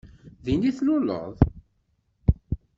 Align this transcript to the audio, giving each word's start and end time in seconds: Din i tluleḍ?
Din 0.43 0.61
i 0.69 0.71
tluleḍ? 0.77 1.33